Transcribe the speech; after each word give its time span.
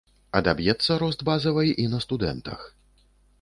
Адаб'ецца 0.37 0.97
рост 1.03 1.19
базавай 1.29 1.69
і 1.85 1.87
на 1.93 1.99
студэнтах. 2.05 2.59